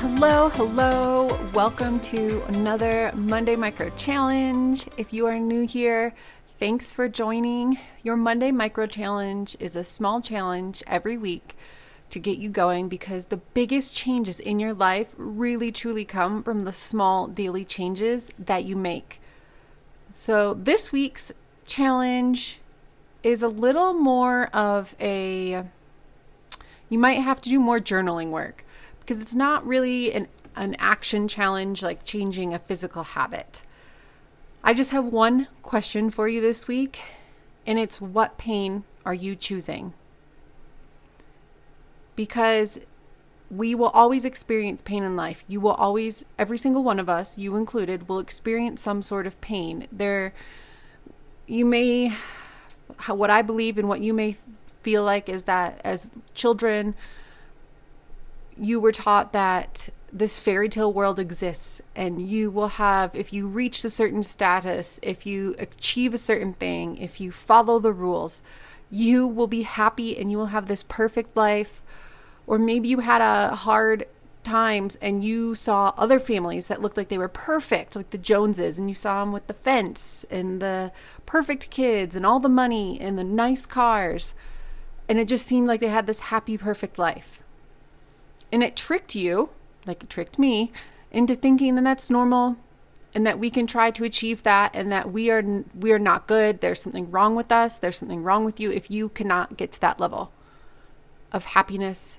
Hello, 0.00 0.48
hello. 0.48 1.26
Welcome 1.52 2.00
to 2.00 2.42
another 2.44 3.12
Monday 3.14 3.54
Micro 3.54 3.90
Challenge. 3.98 4.88
If 4.96 5.12
you 5.12 5.26
are 5.26 5.38
new 5.38 5.66
here, 5.66 6.14
thanks 6.58 6.90
for 6.90 7.06
joining. 7.06 7.78
Your 8.02 8.16
Monday 8.16 8.50
Micro 8.50 8.86
Challenge 8.86 9.58
is 9.60 9.76
a 9.76 9.84
small 9.84 10.22
challenge 10.22 10.82
every 10.86 11.18
week 11.18 11.54
to 12.08 12.18
get 12.18 12.38
you 12.38 12.48
going 12.48 12.88
because 12.88 13.26
the 13.26 13.36
biggest 13.36 13.94
changes 13.94 14.40
in 14.40 14.58
your 14.58 14.72
life 14.72 15.14
really 15.18 15.70
truly 15.70 16.06
come 16.06 16.42
from 16.42 16.60
the 16.60 16.72
small 16.72 17.26
daily 17.26 17.66
changes 17.66 18.32
that 18.38 18.64
you 18.64 18.76
make. 18.76 19.20
So, 20.14 20.54
this 20.54 20.92
week's 20.92 21.30
challenge 21.66 22.60
is 23.22 23.42
a 23.42 23.48
little 23.48 23.92
more 23.92 24.46
of 24.46 24.96
a 24.98 25.66
you 26.88 26.98
might 26.98 27.20
have 27.20 27.42
to 27.42 27.50
do 27.50 27.60
more 27.60 27.80
journaling 27.80 28.30
work 28.30 28.64
because 29.00 29.20
it's 29.20 29.34
not 29.34 29.66
really 29.66 30.12
an, 30.12 30.28
an 30.56 30.76
action 30.78 31.28
challenge 31.28 31.82
like 31.82 32.04
changing 32.04 32.54
a 32.54 32.58
physical 32.58 33.02
habit. 33.02 33.62
I 34.62 34.74
just 34.74 34.90
have 34.90 35.06
one 35.06 35.48
question 35.62 36.10
for 36.10 36.28
you 36.28 36.40
this 36.40 36.68
week, 36.68 37.00
and 37.66 37.78
it's 37.78 38.00
what 38.00 38.38
pain 38.38 38.84
are 39.06 39.14
you 39.14 39.34
choosing? 39.34 39.94
Because 42.14 42.80
we 43.50 43.74
will 43.74 43.88
always 43.88 44.24
experience 44.24 44.80
pain 44.82 45.02
in 45.02 45.16
life. 45.16 45.44
You 45.48 45.60
will 45.60 45.72
always, 45.72 46.24
every 46.38 46.58
single 46.58 46.84
one 46.84 47.00
of 47.00 47.08
us, 47.08 47.36
you 47.36 47.56
included, 47.56 48.08
will 48.08 48.20
experience 48.20 48.80
some 48.80 49.02
sort 49.02 49.26
of 49.26 49.40
pain. 49.40 49.88
There, 49.90 50.32
you 51.46 51.64
may, 51.64 52.12
what 53.08 53.30
I 53.30 53.42
believe 53.42 53.76
and 53.76 53.88
what 53.88 54.02
you 54.02 54.14
may 54.14 54.36
feel 54.82 55.02
like 55.02 55.28
is 55.28 55.44
that 55.44 55.80
as 55.82 56.10
children, 56.34 56.94
you 58.58 58.80
were 58.80 58.92
taught 58.92 59.32
that 59.32 59.88
this 60.12 60.38
fairy 60.38 60.68
tale 60.68 60.92
world 60.92 61.18
exists 61.18 61.80
and 61.94 62.20
you 62.20 62.50
will 62.50 62.68
have 62.68 63.14
if 63.14 63.32
you 63.32 63.46
reach 63.46 63.84
a 63.84 63.90
certain 63.90 64.22
status 64.22 64.98
if 65.02 65.24
you 65.24 65.54
achieve 65.58 66.12
a 66.12 66.18
certain 66.18 66.52
thing 66.52 66.96
if 66.96 67.20
you 67.20 67.30
follow 67.30 67.78
the 67.78 67.92
rules 67.92 68.42
you 68.90 69.26
will 69.26 69.46
be 69.46 69.62
happy 69.62 70.18
and 70.18 70.30
you 70.30 70.36
will 70.36 70.46
have 70.46 70.66
this 70.66 70.82
perfect 70.82 71.36
life. 71.36 71.80
Or 72.46 72.58
maybe 72.58 72.88
you 72.88 72.98
had 72.98 73.22
a 73.22 73.54
hard 73.54 74.06
times 74.42 74.96
and 74.96 75.22
you 75.22 75.54
saw 75.54 75.92
other 75.96 76.18
families 76.18 76.66
that 76.66 76.82
looked 76.82 76.96
like 76.96 77.08
they 77.08 77.18
were 77.18 77.28
perfect 77.28 77.94
like 77.94 78.10
the 78.10 78.18
joneses 78.18 78.78
and 78.78 78.88
you 78.88 78.94
saw 78.94 79.20
them 79.20 79.32
with 79.32 79.46
the 79.46 79.54
fence 79.54 80.24
and 80.30 80.60
the 80.60 80.90
perfect 81.26 81.70
kids 81.70 82.16
and 82.16 82.26
all 82.26 82.40
the 82.40 82.48
money 82.48 82.98
and 83.00 83.16
the 83.16 83.24
nice 83.24 83.66
cars. 83.66 84.34
And 85.08 85.18
it 85.18 85.28
just 85.28 85.46
seemed 85.46 85.68
like 85.68 85.80
they 85.80 85.88
had 85.88 86.06
this 86.06 86.20
happy 86.20 86.58
perfect 86.58 86.98
life 86.98 87.44
and 88.52 88.62
it 88.62 88.76
tricked 88.76 89.14
you, 89.14 89.50
like 89.86 90.02
it 90.02 90.10
tricked 90.10 90.38
me, 90.38 90.72
into 91.10 91.34
thinking 91.34 91.74
that 91.74 91.84
that's 91.84 92.10
normal 92.10 92.56
and 93.14 93.26
that 93.26 93.38
we 93.38 93.50
can 93.50 93.66
try 93.66 93.90
to 93.90 94.04
achieve 94.04 94.42
that 94.44 94.70
and 94.74 94.92
that 94.92 95.12
we 95.12 95.30
are 95.30 95.64
we 95.78 95.92
are 95.92 95.98
not 95.98 96.26
good. 96.26 96.60
There's 96.60 96.82
something 96.82 97.10
wrong 97.10 97.34
with 97.34 97.50
us. 97.50 97.78
There's 97.78 97.98
something 97.98 98.22
wrong 98.22 98.44
with 98.44 98.60
you 98.60 98.70
if 98.70 98.90
you 98.90 99.08
cannot 99.08 99.56
get 99.56 99.72
to 99.72 99.80
that 99.80 99.98
level 99.98 100.32
of 101.32 101.46
happiness 101.46 102.18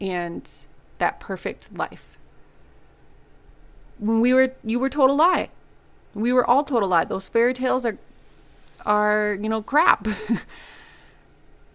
and 0.00 0.48
that 0.98 1.20
perfect 1.20 1.72
life. 1.76 2.18
When 3.98 4.20
we 4.20 4.32
were 4.32 4.52
you 4.64 4.78
were 4.78 4.90
told 4.90 5.10
a 5.10 5.14
lie. 5.14 5.50
We 6.14 6.32
were 6.32 6.48
all 6.48 6.64
told 6.64 6.82
a 6.82 6.86
lie. 6.86 7.04
Those 7.04 7.28
fairy 7.28 7.54
tales 7.54 7.86
are 7.86 7.98
are 8.84 9.38
you 9.40 9.48
know 9.48 9.62
crap. 9.62 10.08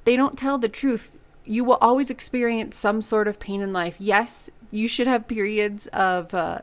They 0.05 0.15
don't 0.15 0.37
tell 0.37 0.57
the 0.57 0.69
truth 0.69 1.17
you 1.45 1.63
will 1.63 1.77
always 1.81 2.09
experience 2.09 2.75
some 2.75 3.01
sort 3.01 3.27
of 3.27 3.39
pain 3.39 3.61
in 3.61 3.73
life. 3.73 3.97
Yes, 3.99 4.49
you 4.71 4.87
should 4.87 5.07
have 5.07 5.27
periods 5.27 5.87
of 5.87 6.33
uh, 6.33 6.59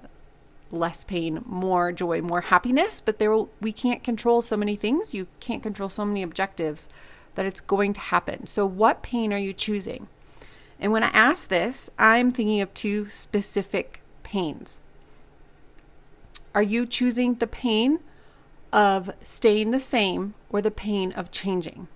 less 0.71 1.05
pain, 1.05 1.43
more 1.47 1.93
joy, 1.93 2.21
more 2.21 2.43
happiness, 2.43 3.01
but 3.01 3.19
there 3.19 3.31
will, 3.31 3.51
we 3.61 3.73
can't 3.73 4.03
control 4.03 4.43
so 4.43 4.57
many 4.57 4.77
things. 4.77 5.15
You 5.15 5.27
can't 5.41 5.63
control 5.63 5.89
so 5.89 6.05
many 6.05 6.23
objectives 6.23 6.89
that 7.35 7.47
it's 7.47 7.61
going 7.61 7.93
to 7.95 8.01
happen. 8.01 8.47
So, 8.47 8.67
what 8.67 9.03
pain 9.03 9.33
are 9.33 9.39
you 9.39 9.53
choosing? 9.53 10.09
And 10.79 10.93
when 10.93 11.03
I 11.03 11.09
ask 11.09 11.49
this, 11.49 11.91
I'm 11.99 12.31
thinking 12.31 12.61
of 12.61 12.73
two 12.73 13.09
specific 13.09 14.01
pains. 14.23 14.81
Are 16.55 16.63
you 16.63 16.87
choosing 16.87 17.35
the 17.35 17.47
pain 17.47 18.01
of 18.73 19.11
staying 19.23 19.71
the 19.71 19.81
same 19.81 20.35
or 20.49 20.63
the 20.63 20.71
pain 20.71 21.13
of 21.13 21.31
changing? 21.31 21.89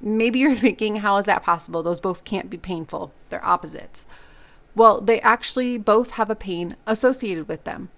Maybe 0.00 0.38
you're 0.38 0.54
thinking, 0.66 0.96
how 0.96 1.16
is 1.16 1.26
that 1.26 1.42
possible? 1.42 1.82
Those 1.82 2.00
both 2.00 2.24
can't 2.24 2.50
be 2.50 2.58
painful. 2.58 3.12
They're 3.30 3.44
opposites. 3.44 4.06
Well, 4.74 5.00
they 5.00 5.20
actually 5.20 5.76
both 5.78 6.12
have 6.12 6.30
a 6.30 6.36
pain 6.36 6.76
associated 6.86 7.48
with 7.48 7.64
them. 7.64 7.90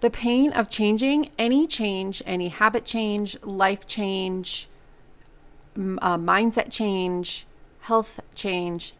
The 0.00 0.10
pain 0.10 0.52
of 0.52 0.68
changing, 0.68 1.30
any 1.38 1.66
change, 1.66 2.22
any 2.26 2.48
habit 2.48 2.84
change, 2.84 3.40
life 3.42 3.86
change, 3.86 4.68
uh, 5.76 6.18
mindset 6.18 6.70
change, 6.70 7.46
health 7.82 8.20
change 8.34 8.94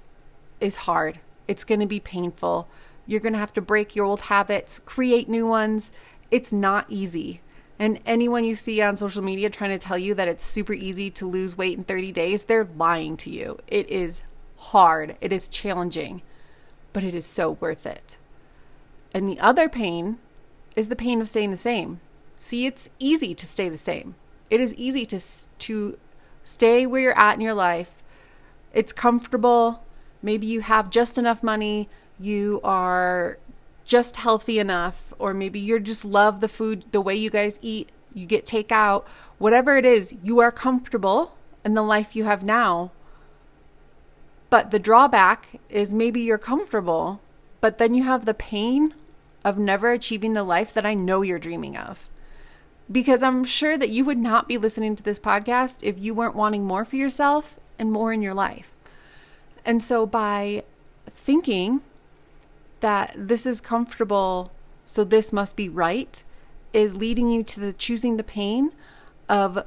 is 0.60 0.76
hard. 0.76 1.18
It's 1.48 1.64
going 1.64 1.80
to 1.80 1.86
be 1.86 2.00
painful. 2.00 2.68
You're 3.06 3.20
going 3.20 3.32
to 3.32 3.38
have 3.38 3.52
to 3.54 3.60
break 3.60 3.96
your 3.96 4.06
old 4.06 4.22
habits, 4.22 4.78
create 4.78 5.28
new 5.28 5.46
ones. 5.46 5.91
It's 6.30 6.52
not 6.52 6.86
easy. 6.88 7.41
And 7.82 7.98
anyone 8.06 8.44
you 8.44 8.54
see 8.54 8.81
on 8.81 8.97
social 8.97 9.25
media 9.25 9.50
trying 9.50 9.76
to 9.76 9.87
tell 9.87 9.98
you 9.98 10.15
that 10.15 10.28
it's 10.28 10.44
super 10.44 10.72
easy 10.72 11.10
to 11.10 11.26
lose 11.26 11.59
weight 11.59 11.76
in 11.76 11.82
30 11.82 12.12
days, 12.12 12.44
they're 12.44 12.69
lying 12.76 13.16
to 13.16 13.28
you. 13.28 13.59
It 13.66 13.91
is 13.91 14.22
hard, 14.56 15.16
it 15.20 15.32
is 15.32 15.48
challenging, 15.48 16.22
but 16.92 17.03
it 17.03 17.12
is 17.12 17.26
so 17.26 17.50
worth 17.50 17.84
it. 17.84 18.19
And 19.12 19.28
the 19.28 19.41
other 19.41 19.69
pain 19.69 20.19
is 20.76 20.91
the 20.91 20.94
pain 20.94 21.21
of 21.21 21.28
staying 21.28 21.50
the 21.50 21.56
same. 21.56 21.98
See, 22.38 22.66
it's 22.66 22.91
easy 23.00 23.34
to 23.34 23.47
stay 23.48 23.69
the 23.69 23.76
same. 23.76 24.15
It 24.48 24.60
is 24.60 24.76
easy 24.76 25.04
to 25.06 25.21
to 25.59 25.98
stay 26.44 26.87
where 26.87 27.00
you're 27.00 27.19
at 27.19 27.34
in 27.34 27.41
your 27.41 27.53
life. 27.53 28.00
It's 28.72 28.92
comfortable. 28.92 29.82
Maybe 30.22 30.47
you 30.47 30.60
have 30.60 30.88
just 30.88 31.19
enough 31.19 31.42
money. 31.42 31.88
You 32.21 32.60
are 32.62 33.38
just 33.84 34.16
healthy 34.16 34.59
enough, 34.59 35.12
or 35.19 35.34
maybe 35.34 35.59
you 35.59 35.78
just 35.81 36.04
love 36.04 36.41
the 36.41 36.48
food, 36.48 36.84
the 36.93 37.00
way 37.00 37.15
you 37.15 37.31
guys 37.31 37.59
eat, 37.62 37.91
you 38.15 38.26
get 38.26 38.47
takeout, 38.47 39.04
whatever 39.38 39.76
it 39.76 39.84
is, 39.84 40.15
you 40.22 40.38
are 40.41 40.53
comfortable 40.53 41.37
in 41.65 41.75
the 41.75 41.82
life 41.82 42.15
you 42.15 42.25
have 42.25 42.44
now. 42.44 42.91
But 44.50 44.71
the 44.71 44.78
drawback 44.78 45.60
is 45.69 45.94
maybe 45.94 46.21
you're 46.21 46.38
comfortable, 46.38 47.21
but 47.60 47.78
then 47.78 47.94
you 47.94 48.04
have 48.04 48.25
the 48.25 48.34
pain 48.34 48.94
of 49.44 49.59
never 49.59 49.91
achieving 49.91 50.34
the 50.34 50.44
life 50.44 50.72
that 50.75 50.87
I 50.87 50.94
know 50.94 51.22
you're 51.22 51.38
dreaming 51.38 51.76
of. 51.76 52.09
Because 52.91 53.22
I'm 53.22 53.44
sure 53.44 53.78
that 53.78 53.88
you 53.88 54.04
would 54.04 54.19
not 54.19 54.48
be 54.48 54.59
listening 54.59 54.94
to 54.97 55.03
this 55.03 55.19
podcast 55.19 55.78
if 55.82 55.98
you 55.98 56.12
weren't 56.12 56.37
wanting 56.37 56.65
more 56.65 56.84
for 56.84 56.97
yourself 56.97 57.59
and 57.78 57.91
more 57.91 58.12
in 58.12 58.22
your 58.22 58.34
life. 58.34 58.71
And 59.65 59.82
so 59.82 60.04
by 60.04 60.65
thinking 61.09 61.81
that 62.82 63.15
this 63.16 63.47
is 63.47 63.60
comfortable, 63.60 64.53
so 64.84 65.03
this 65.03 65.32
must 65.32 65.56
be 65.56 65.69
right, 65.69 66.22
is 66.72 66.97
leading 66.97 67.30
you 67.30 67.42
to 67.42 67.60
the 67.60 67.72
choosing 67.72 68.16
the 68.16 68.24
pain 68.24 68.72
of 69.28 69.65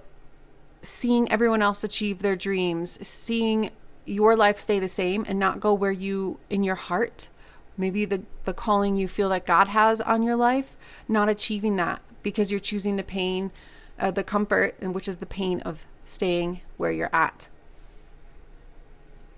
seeing 0.81 1.31
everyone 1.31 1.62
else 1.62 1.84
achieve 1.84 2.19
their 2.19 2.36
dreams, 2.36 3.00
seeing 3.06 3.72
your 4.06 4.36
life 4.36 4.60
stay 4.60 4.78
the 4.80 4.88
same 4.88 5.25
and 5.28 5.39
not 5.39 5.60
go 5.60 5.74
where 5.74 5.92
you 5.92 6.39
in 6.50 6.63
your 6.63 6.75
heart, 6.75 7.30
maybe 7.78 8.06
the 8.06 8.22
the 8.44 8.54
calling 8.54 8.95
you 8.95 9.07
feel 9.07 9.30
that 9.30 9.45
God 9.45 9.69
has 9.69 10.00
on 10.00 10.22
your 10.22 10.36
life, 10.36 10.78
not 11.07 11.30
achieving 11.30 11.75
that 11.78 12.01
because 12.22 12.51
you're 12.51 12.60
choosing 12.60 12.95
the 12.95 13.04
pain, 13.04 13.51
uh, 14.00 14.12
the 14.12 14.24
comfort, 14.24 14.75
and 14.80 14.94
which 14.94 15.07
is 15.07 15.18
the 15.18 15.25
pain 15.25 15.62
of 15.62 15.86
staying 16.04 16.62
where 16.78 16.92
you're 16.92 17.16
at. 17.16 17.48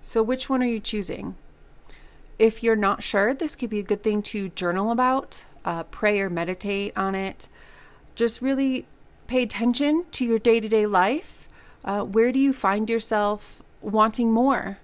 So, 0.00 0.22
which 0.22 0.50
one 0.50 0.62
are 0.62 0.66
you 0.66 0.80
choosing? 0.80 1.36
If 2.38 2.62
you're 2.62 2.76
not 2.76 3.02
sure, 3.02 3.34
this 3.34 3.56
could 3.56 3.70
be 3.70 3.80
a 3.80 3.84
good 3.84 4.02
thing 4.02 4.22
to 4.24 4.50
journal 4.50 4.90
about, 4.90 5.44
uh, 5.64 5.82
pray 5.84 6.20
or 6.20 6.30
meditate 6.30 6.96
on 6.96 7.14
it. 7.14 7.48
Just 8.14 8.40
really 8.40 8.86
pay 9.26 9.42
attention 9.42 10.04
to 10.12 10.24
your 10.24 10.38
day 10.38 10.60
to 10.60 10.68
day 10.68 10.86
life. 10.86 11.48
Uh, 11.84 12.02
where 12.04 12.30
do 12.32 12.38
you 12.38 12.52
find 12.52 12.88
yourself 12.88 13.62
wanting 13.80 14.32
more? 14.32 14.78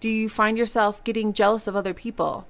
Do 0.00 0.08
you 0.08 0.28
find 0.28 0.56
yourself 0.58 1.02
getting 1.02 1.32
jealous 1.32 1.66
of 1.66 1.74
other 1.74 1.94
people? 1.94 2.46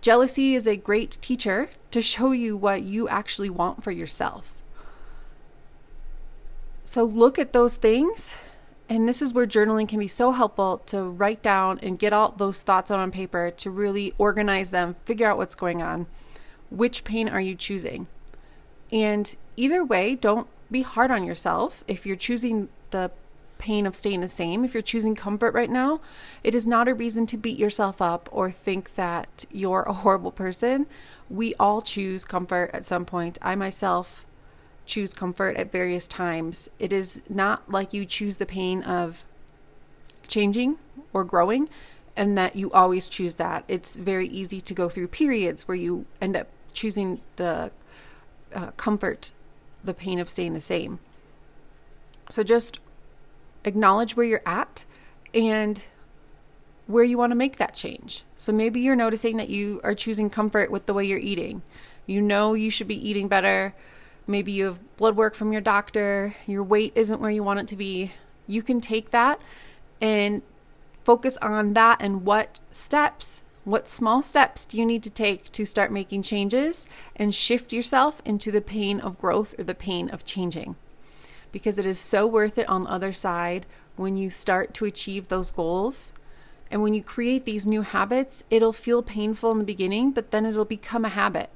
Jealousy 0.00 0.54
is 0.54 0.66
a 0.66 0.76
great 0.76 1.18
teacher 1.20 1.70
to 1.90 2.00
show 2.00 2.32
you 2.32 2.56
what 2.56 2.82
you 2.82 3.08
actually 3.08 3.50
want 3.50 3.84
for 3.84 3.90
yourself. 3.90 4.62
So 6.82 7.04
look 7.04 7.38
at 7.38 7.52
those 7.52 7.76
things. 7.76 8.36
And 8.92 9.08
this 9.08 9.22
is 9.22 9.32
where 9.32 9.46
journaling 9.46 9.88
can 9.88 9.98
be 9.98 10.06
so 10.06 10.32
helpful 10.32 10.82
to 10.84 11.02
write 11.02 11.42
down 11.42 11.78
and 11.82 11.98
get 11.98 12.12
all 12.12 12.32
those 12.32 12.62
thoughts 12.62 12.90
out 12.90 12.98
on 12.98 13.10
paper 13.10 13.50
to 13.50 13.70
really 13.70 14.12
organize 14.18 14.70
them, 14.70 14.96
figure 15.06 15.26
out 15.26 15.38
what's 15.38 15.54
going 15.54 15.80
on. 15.80 16.06
Which 16.68 17.02
pain 17.02 17.26
are 17.26 17.40
you 17.40 17.54
choosing? 17.54 18.06
And 18.92 19.34
either 19.56 19.82
way, 19.82 20.14
don't 20.14 20.46
be 20.70 20.82
hard 20.82 21.10
on 21.10 21.24
yourself. 21.24 21.82
If 21.88 22.04
you're 22.04 22.16
choosing 22.16 22.68
the 22.90 23.10
pain 23.56 23.86
of 23.86 23.96
staying 23.96 24.20
the 24.20 24.28
same, 24.28 24.62
if 24.62 24.74
you're 24.74 24.82
choosing 24.82 25.14
comfort 25.14 25.54
right 25.54 25.70
now, 25.70 26.02
it 26.44 26.54
is 26.54 26.66
not 26.66 26.86
a 26.86 26.92
reason 26.92 27.24
to 27.28 27.38
beat 27.38 27.58
yourself 27.58 28.02
up 28.02 28.28
or 28.30 28.50
think 28.50 28.94
that 28.96 29.46
you're 29.50 29.84
a 29.84 29.92
horrible 30.04 30.32
person. 30.32 30.84
We 31.30 31.54
all 31.54 31.80
choose 31.80 32.26
comfort 32.26 32.70
at 32.74 32.84
some 32.84 33.06
point. 33.06 33.38
I 33.40 33.54
myself 33.54 34.26
choose 34.86 35.14
comfort 35.14 35.56
at 35.56 35.70
various 35.70 36.06
times. 36.06 36.68
It 36.78 36.92
is 36.92 37.20
not 37.28 37.70
like 37.70 37.92
you 37.92 38.04
choose 38.04 38.36
the 38.36 38.46
pain 38.46 38.82
of 38.82 39.24
changing 40.26 40.78
or 41.12 41.24
growing 41.24 41.68
and 42.16 42.36
that 42.36 42.56
you 42.56 42.70
always 42.72 43.08
choose 43.08 43.36
that. 43.36 43.64
It's 43.68 43.96
very 43.96 44.28
easy 44.28 44.60
to 44.60 44.74
go 44.74 44.88
through 44.88 45.08
periods 45.08 45.66
where 45.66 45.76
you 45.76 46.06
end 46.20 46.36
up 46.36 46.48
choosing 46.72 47.20
the 47.36 47.70
uh, 48.54 48.70
comfort, 48.72 49.30
the 49.82 49.94
pain 49.94 50.18
of 50.18 50.28
staying 50.28 50.52
the 50.52 50.60
same. 50.60 50.98
So 52.28 52.42
just 52.42 52.80
acknowledge 53.64 54.16
where 54.16 54.26
you're 54.26 54.42
at 54.46 54.84
and 55.32 55.86
where 56.86 57.04
you 57.04 57.16
want 57.16 57.30
to 57.30 57.36
make 57.36 57.56
that 57.56 57.74
change. 57.74 58.24
So 58.36 58.52
maybe 58.52 58.80
you're 58.80 58.96
noticing 58.96 59.36
that 59.36 59.48
you 59.48 59.80
are 59.84 59.94
choosing 59.94 60.28
comfort 60.28 60.70
with 60.70 60.86
the 60.86 60.94
way 60.94 61.04
you're 61.04 61.18
eating. 61.18 61.62
You 62.06 62.20
know 62.20 62.54
you 62.54 62.70
should 62.70 62.88
be 62.88 63.08
eating 63.08 63.28
better. 63.28 63.74
Maybe 64.26 64.52
you 64.52 64.66
have 64.66 64.96
blood 64.96 65.16
work 65.16 65.34
from 65.34 65.52
your 65.52 65.60
doctor. 65.60 66.34
Your 66.46 66.62
weight 66.62 66.92
isn't 66.94 67.20
where 67.20 67.30
you 67.30 67.42
want 67.42 67.60
it 67.60 67.68
to 67.68 67.76
be. 67.76 68.12
You 68.46 68.62
can 68.62 68.80
take 68.80 69.10
that 69.10 69.40
and 70.00 70.42
focus 71.04 71.36
on 71.38 71.74
that 71.74 72.00
and 72.00 72.24
what 72.24 72.60
steps, 72.70 73.42
what 73.64 73.88
small 73.88 74.22
steps 74.22 74.64
do 74.64 74.78
you 74.78 74.86
need 74.86 75.02
to 75.02 75.10
take 75.10 75.50
to 75.52 75.64
start 75.64 75.92
making 75.92 76.22
changes 76.22 76.88
and 77.16 77.34
shift 77.34 77.72
yourself 77.72 78.22
into 78.24 78.50
the 78.50 78.60
pain 78.60 79.00
of 79.00 79.18
growth 79.18 79.54
or 79.58 79.64
the 79.64 79.74
pain 79.74 80.08
of 80.08 80.24
changing 80.24 80.76
because 81.52 81.78
it 81.78 81.86
is 81.86 81.98
so 81.98 82.26
worth 82.26 82.58
it 82.58 82.68
on 82.68 82.84
the 82.84 82.90
other 82.90 83.12
side 83.12 83.66
when 83.96 84.16
you 84.16 84.30
start 84.30 84.74
to 84.74 84.86
achieve 84.86 85.28
those 85.28 85.50
goals. 85.50 86.12
And 86.70 86.82
when 86.82 86.94
you 86.94 87.02
create 87.02 87.44
these 87.44 87.66
new 87.66 87.82
habits, 87.82 88.42
it'll 88.50 88.72
feel 88.72 89.02
painful 89.02 89.52
in 89.52 89.58
the 89.58 89.64
beginning, 89.64 90.12
but 90.12 90.30
then 90.30 90.46
it'll 90.46 90.64
become 90.64 91.04
a 91.04 91.10
habit. 91.10 91.50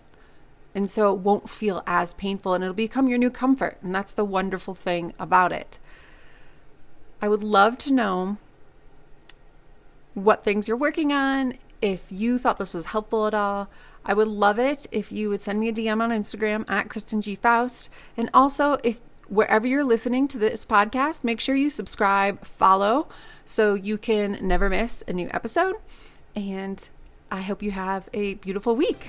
And 0.77 0.91
so 0.91 1.11
it 1.11 1.21
won't 1.21 1.49
feel 1.49 1.83
as 1.87 2.13
painful 2.13 2.53
and 2.53 2.63
it'll 2.63 2.75
become 2.75 3.09
your 3.09 3.17
new 3.17 3.31
comfort. 3.31 3.79
And 3.81 3.95
that's 3.95 4.13
the 4.13 4.27
wonderful 4.27 4.75
thing 4.75 5.15
about 5.19 5.51
it. 5.51 5.79
I 7.23 7.31
would 7.31 7.43
love 7.43 7.79
to 7.79 7.93
know 7.95 8.37
what 10.13 10.45
things 10.45 10.69
you're 10.69 10.77
working 10.77 11.15
on, 11.15 11.55
if 11.81 12.13
you 12.13 12.39
thought 12.39 12.59
this 12.59 12.75
was 12.75 12.87
helpful 12.87 13.27
at 13.27 13.33
all. 13.33 13.71
I 14.05 14.13
would 14.13 14.29
love 14.29 14.59
it 14.59 14.87
if 14.93 15.11
you 15.11 15.31
would 15.31 15.41
send 15.41 15.61
me 15.61 15.71
a 15.71 15.73
DM 15.73 16.03
on 16.03 16.11
Instagram 16.11 16.69
at 16.71 16.91
Kristen 16.91 17.23
G. 17.23 17.37
Faust. 17.37 17.89
And 18.15 18.29
also, 18.35 18.77
if 18.85 19.01
wherever 19.29 19.67
you're 19.67 19.83
listening 19.83 20.29
to 20.29 20.39
this 20.39 20.67
podcast, 20.67 21.25
make 21.25 21.41
sure 21.41 21.57
you 21.57 21.71
subscribe, 21.71 22.45
follow, 22.45 23.09
so 23.47 23.73
you 23.73 23.97
can 23.97 24.39
never 24.43 24.69
miss 24.69 25.03
a 25.09 25.15
new 25.15 25.31
episode. 25.33 25.77
And 26.35 26.87
I 27.33 27.41
hope 27.41 27.63
you 27.63 27.71
have 27.71 28.11
a 28.13 28.35
beautiful 28.35 28.77
week. 28.77 29.09